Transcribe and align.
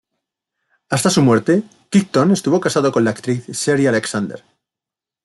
Hasta 0.89 1.11
su 1.11 1.21
muerte, 1.21 1.61
Crichton 1.91 2.31
estuvo 2.31 2.59
casado 2.59 2.91
con 2.91 3.03
la 3.03 3.11
actriz 3.11 3.45
Sherri 3.49 3.85
Alexander. 3.85 4.43